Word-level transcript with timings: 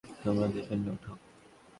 তোমরা 0.23 0.47
দুজনে 0.47 0.89
ওঠো। 0.93 1.11